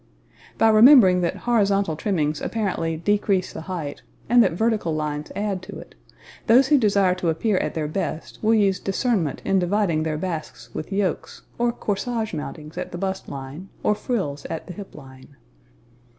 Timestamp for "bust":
12.97-13.29